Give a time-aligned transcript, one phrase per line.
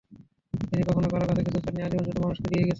[0.69, 2.69] তিনি কখনো কারও কাছে কিছু চাননি, আজীবন শুধু মানুষকে দিয়েই গেছেন।